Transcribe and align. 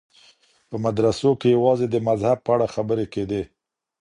په 0.69 0.75
مدرسو 0.85 1.29
کي 1.39 1.47
يوازې 1.57 1.85
د 1.89 1.95
مذهب 2.07 2.37
په 2.45 2.51
اړه 2.55 2.67
خبري 2.75 3.05
کېدې. 3.13 3.41